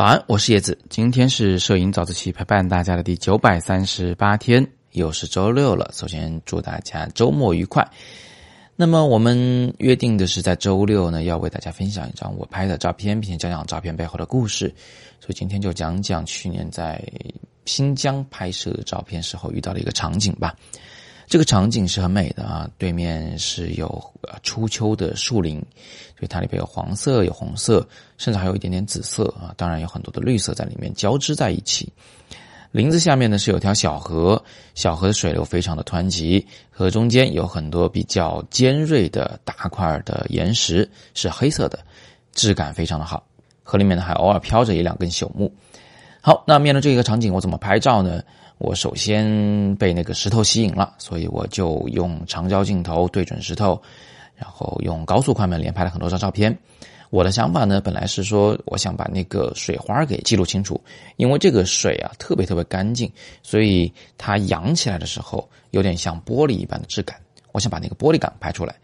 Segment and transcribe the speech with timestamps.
[0.00, 0.78] 早安，我是叶子。
[0.88, 5.90] 今天是摄影早自习陪伴大家的第九百三十八天，又是周六了。
[5.92, 7.86] 首先祝大家周末愉快。
[8.76, 14.74] 那么我们约定的是在周六呢，要为大家分享一张我拍的照片，并且讲讲照片背后的故事。
[15.20, 16.98] 所以今天就讲讲去年在
[17.66, 20.56] 新疆拍摄照片时候遇到的一个场景吧。
[21.30, 24.02] 这个场景是很美的啊，对面是有
[24.42, 25.60] 初秋的树林，
[26.18, 27.86] 所以它里边有黄色、有红色，
[28.18, 31.88] 甚至还有一点点紫色啊，当然有很多的绿色在里面交织在一起。
[32.72, 34.42] 林子下面呢是有条小河，
[34.74, 41.78] 小河的水流非常的湍急，河中间有很多比较尖锐的大块的岩石，是黑色的，
[42.32, 43.24] 质感非常的好。
[43.62, 45.52] 河里面呢还偶尔飘着一两根朽木。
[46.20, 48.20] 好，那面对这个场景，我怎么拍照呢？
[48.60, 53.80] 我首先被那个石头吸引了，所以我就用长焦镜头对准石头，
[54.36, 56.56] 然后用高速快门连拍了很多张照片。
[57.08, 60.78] 我的想法呢，本来是说我想把那个水花给记录清楚，
[61.16, 63.10] 因为这个水啊特别特别干净，
[63.42, 67.18] 所以它扬起来的时候有点像玻璃一般的质感，
[67.52, 68.76] 我想把那个玻璃感拍出来。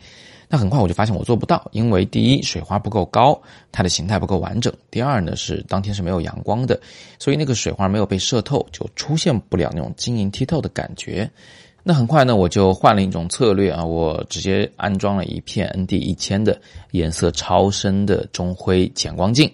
[0.48, 3.36] 那很快我就发现我做不到，因为第一水花不够高，
[3.72, 6.80] 它的形态不够完整；第二呢是当天是没有阳光的，
[7.18, 11.28] 所以那个水花没有被射透，就出现不了那种晶莹剔透的感觉。
[11.82, 16.60] 那很快呢我就换了一种策略啊，我直接安装了一片 ND 一千的
[16.92, 19.50] 颜色超深的中灰浅光镜，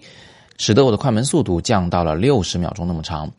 [0.57, 3.31] 使得我的快门速度降到了六十秒钟那么长。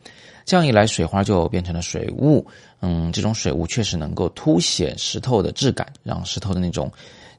[0.43, 2.45] 这样一来，水花就变成了水雾。
[2.81, 6.91] 嗯，这种水雾确实能够凸显石头的质感，让石头的那种。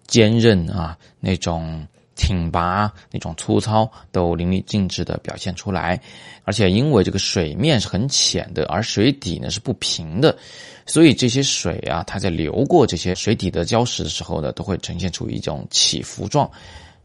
[0.06, 6.00] 坚韧啊，那种挺拔、那种粗糙都淋漓尽致的表现出来，
[6.44, 10.36] 而且因为这个水面是很浅的，而水底呢是不平的，
[10.86, 16.50] 所以这些水啊，它在流过这些水底的礁石的时候呢，都会呈现出一种起伏状。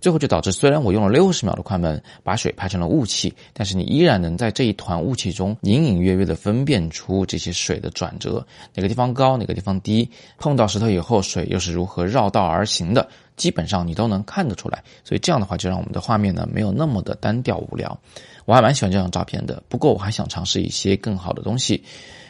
[0.02, 10.09] 最后就导致，虽然我用了六十秒的快门把水拍成了雾气，但是你依然能在这一团雾气中隐隐约约的分辨出这些水的转折，哪个地方高，哪个地方低，
[10.40, 13.07] 碰到石头以后水又是如何绕道而行的，
[13.41, 14.84] 基本上你都能看得出来。
[15.03, 18.00] 所以这样的话，就让我们的画面呢没有那么的单调无聊。
[18.46, 21.84] 我还蛮喜欢这张照片的，不过我还想尝试一些更好的东西。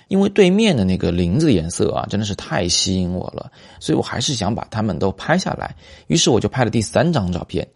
[0.08, 5.76] 因为对面的那个林子的颜色啊，真的是太吸引我了，所以我还是想把它们都拍下来。
[6.08, 7.68] 于是我就拍了第三张照片。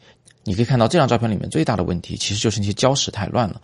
[0.46, 3.60] 你可以看到这张照片里面最大的问题，其实就是那些礁石太乱了。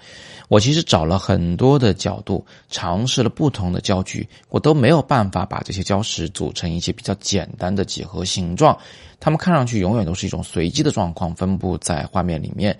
[0.50, 8.78] 我其实找了很多的角度，尝试了不同的焦距，我都没有办法把这些礁石组成一些比较简单的几何形状。
[9.20, 12.78] 它们看上去永远都是一种随机的状况分布在画面里面。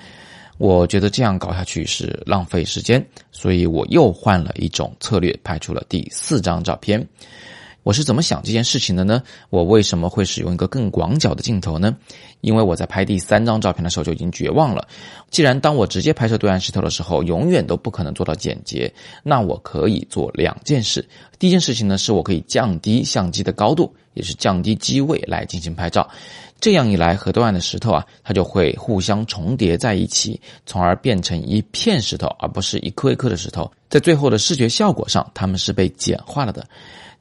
[0.58, 7.08] 我觉得这样搞下去是浪费时间，所以我又换了一种策略，拍出了第四张照片。
[7.84, 9.24] 我是怎么想这件事情的呢？
[9.50, 11.98] 我为什么会使用一个更广角的镜头呢？
[12.42, 14.88] 因为我在拍第三张照片的时候就已经绝望了。
[15.30, 18.94] 既然当我直接拍摄对岸石头的时候，永远都不可能做到简洁，
[19.24, 21.04] 那我可以做两件事。
[21.40, 26.08] 第一件事情呢，是我可以降低相机的高度，也是降低机位来进行拍照。
[26.60, 33.72] 这样一来，和对岸的石头啊，它就会互相重叠在一起，从而变成一片石头，而不是一颗一颗的石头。
[33.90, 36.64] 在最后的视觉效果上，它们是被简化了的。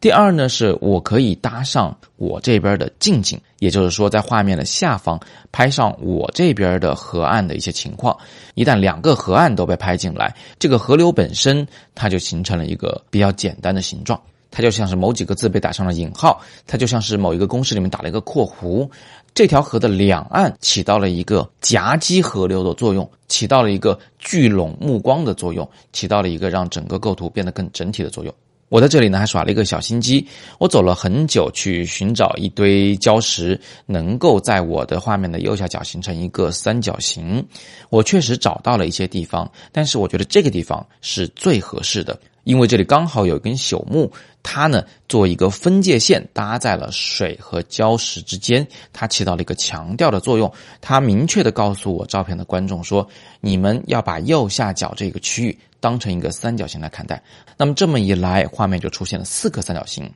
[0.00, 5.21] 第二呢，是我可以搭上我这边的近景，也就是说，在画面的下方
[5.53, 8.16] 拍上我这边的河岸的一些情况。
[8.55, 14.19] 一旦两个河岸都被拍进来，这个河流本身它就形成了一个比较简单的形状。
[14.50, 18.88] 它就像是某几个字被打上了引号，它就像是某一个公式里面打了一个括弧。
[19.34, 28.34] 这条河的两岸起到了一个夹击河流的作用，起到了一个聚拢目光的作用，起到了一个让整个构图变得更整体的作用。
[28.70, 30.25] 我在这里呢还耍了一个小心机，
[30.58, 37.44] 我走了很久去寻找一堆礁石，能够在我的画面的右下角形成一个三角形。
[37.88, 42.19] 我确实找到了一些地方，但是我觉得这个地方是最合适的。
[42.44, 44.10] 因为这里刚好有一根朽木，
[44.42, 50.50] 它呢做一个分界线搭在了水和礁石之间，它起到了一个强调的作用。
[50.81, 53.06] 它明确的告诉我照片的观众说，
[53.40, 57.21] 你们要把右下角这个区域当成一个三角形来看待。
[57.56, 60.09] 那么这么一来，画面就出现了四个三角形，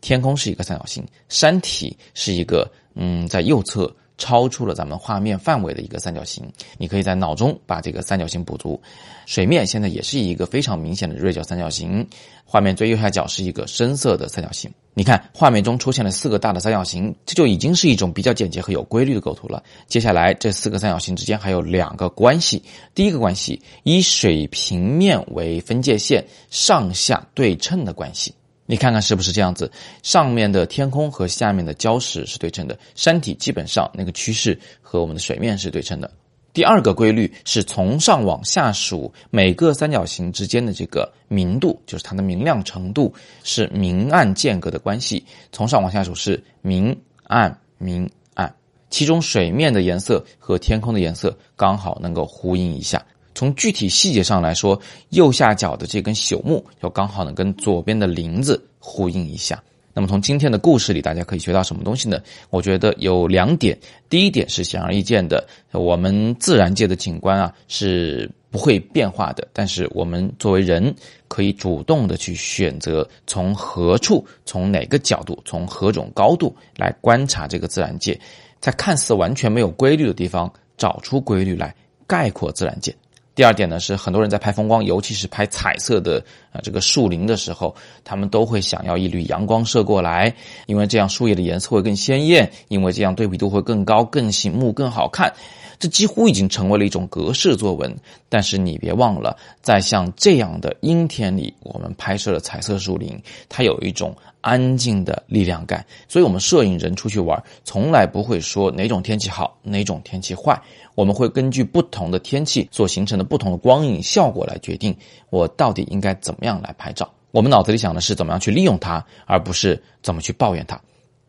[0.00, 3.94] 天空是一个三角形，山体是一个嗯在右侧。
[4.22, 6.44] 超出了咱们画面范围的一个三角形，
[6.78, 8.80] 你可以在脑中把这个三角形补足。
[9.26, 12.06] 水面现在也是一个非常明显的锐角三角形，
[12.44, 14.70] 画面最右下角是一个深色的三角形。
[14.94, 19.60] 你看，画面中出现了四个大的三角形，这就已经是一种比较简洁和有规律的构图了。
[19.88, 22.62] 接下来，这四个三角形之间还有两个关系。
[22.94, 28.32] 第一个关系，以水平面为分界线，上下对称的关系。
[28.66, 29.70] 你看看是不是这样子？
[30.02, 36.10] 上面的天空和下面的礁石是对称的，山体基本上那个趋势和我们的水面是对称的。
[36.52, 43.12] 第二个规律是从上往下数每个三角形之间的这个明度，就是它的明亮程度
[43.42, 45.24] 是明暗间隔的关系。
[45.50, 46.94] 从上往下数是明
[47.24, 48.54] 暗明暗，
[48.90, 53.02] 其中水面的颜色和天空的颜色刚好能够呼应一下。
[53.34, 54.80] 从具体细节上来说，
[55.10, 59.62] 右下角的这根朽木要刚好能跟左边的林子呼应一下。
[59.94, 62.18] 那么从今天的故事里，大家可以学到什么东西呢？
[62.48, 63.78] 我觉得有两点。
[64.08, 70.94] 第一点是显而易见的，我们自然界的景观啊是不会变化的，但是我们作为人
[71.28, 78.18] 可以主动的去选择从何处、从哪个角度、从何种高度来观察这个自然界，
[78.60, 81.74] 在看似完全没有规律的地方找出规律来
[82.06, 82.94] 概括自然界。
[83.34, 87.74] 第二点呢，是很多人在拍风光，尤其是拍彩色的啊这个树林的时候，
[88.04, 90.34] 他们都会想要一缕阳光射过来，
[90.66, 95.32] 因为这样树叶的颜色会更鲜艳，因为这样对比度会更高、更醒目、更好看。
[95.78, 97.92] 这几乎已经成为了一种格式作文。
[98.28, 105.82] 但是你别忘了，在像这样的阴天里，我们拍摄的彩色树林，它有一种安静的力量感。
[106.06, 110.60] 所以，我们摄影人出去玩，从来不会说哪种天气好，哪种天气坏。
[110.94, 114.94] 我们会根据不同的天气所形成的不同的光影效果来决定
[115.30, 117.10] 我到底应该怎么样来拍照。
[117.30, 120.78] 我们脑子里想的是怎么样去利用它，而不是怎么去抱怨它。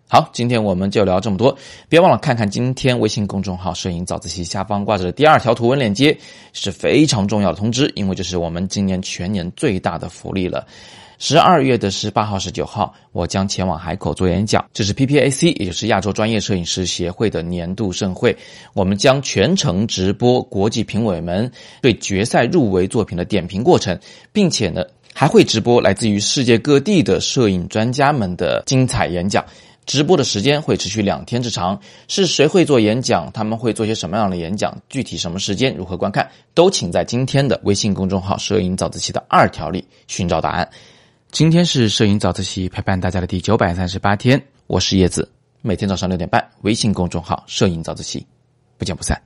[0.10, 1.58] 好，今天我们就聊这么多。
[1.88, 6.16] 别忘了看看今天微信公众号“摄影早自习”下方挂着的第二条图文链接，
[6.52, 10.68] 是非常重要的通知，因为这是我们今年全年最大的福利了。
[11.26, 14.66] 十二月的十八号、十九号，我将前往海口做演讲。
[14.74, 18.36] 这是 PPAC，也就是亚洲专业摄影师协会的年度盛会。
[18.74, 21.50] 我们将全程直播国际评委们
[21.82, 23.98] 对决赛入围作品的点评过程，
[24.34, 24.84] 并且呢，
[25.14, 29.46] 还会直播来自于世界各地的摄影专家们的精彩演讲。
[29.86, 31.80] 直播的时间会持续两天之长。
[32.10, 33.32] 是谁会做演讲？
[33.32, 34.78] 他们会做些什么样的演讲？
[34.90, 35.74] 具体什么时间？
[35.74, 36.30] 如何观看？
[36.54, 40.70] 都请在今天的微信公众号“摄影早自习”的二条里寻找答案。
[41.34, 45.28] 今天是摄影早自习陪伴大家的第九百三十八天，我是叶子，
[45.64, 48.24] 每天早上六点半，微信公众号“摄影早自习”，
[48.78, 49.20] 不见不散。